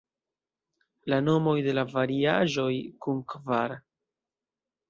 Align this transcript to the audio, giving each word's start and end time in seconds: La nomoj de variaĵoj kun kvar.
La 1.13 1.19
nomoj 1.25 1.53
de 1.67 1.85
variaĵoj 1.93 2.73
kun 3.07 3.23
kvar. 3.35 3.77